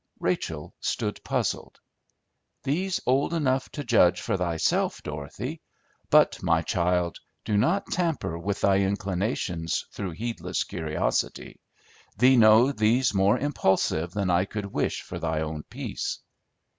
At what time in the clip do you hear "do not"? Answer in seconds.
7.45-7.85